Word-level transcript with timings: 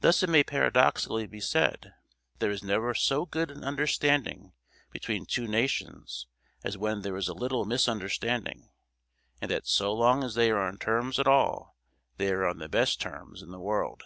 Thus 0.00 0.22
it 0.22 0.30
may 0.30 0.42
paradoxically 0.44 1.26
be 1.26 1.40
said, 1.42 1.92
that 2.08 2.38
there 2.38 2.50
is 2.50 2.62
never 2.62 2.94
so 2.94 3.26
good 3.26 3.50
an 3.50 3.62
understanding 3.64 4.54
between 4.92 5.26
two 5.26 5.46
nations 5.46 6.26
as 6.64 6.78
when 6.78 7.02
there 7.02 7.16
is 7.18 7.28
a 7.28 7.34
little 7.34 7.66
misunderstanding 7.66 8.70
and 9.42 9.50
that 9.50 9.66
so 9.66 9.92
long 9.92 10.24
as 10.24 10.34
they 10.36 10.50
are 10.50 10.66
on 10.66 10.78
terms 10.78 11.18
at 11.18 11.26
all 11.26 11.76
they 12.16 12.30
are 12.32 12.46
on 12.46 12.60
the 12.60 12.68
best 12.70 12.98
terms 12.98 13.42
in 13.42 13.50
the 13.50 13.60
world! 13.60 14.04